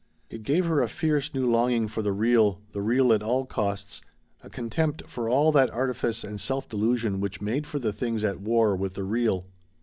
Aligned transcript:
It 0.31 0.41
gave 0.41 0.65
her 0.65 0.81
a 0.81 0.89
fierce 0.89 1.31
new 1.31 1.45
longing 1.47 1.87
for 1.87 2.01
the 2.01 2.11
real, 2.11 2.59
the 2.71 2.81
real 2.81 3.13
at 3.13 3.21
all 3.21 3.45
costs, 3.45 4.01
a 4.41 4.49
contempt 4.49 5.03
for 5.07 5.29
all 5.29 5.51
that 5.51 5.69
artifice 5.69 6.23
and 6.23 6.41
self 6.41 6.67
delusion 6.67 7.19
which 7.19 7.39
made 7.39 7.67
for 7.67 7.77
the 7.77 7.93
things 7.93 8.23
at 8.23 8.41
war 8.41 8.75
with 8.75 8.95
the 8.95 9.03
real. 9.03 9.45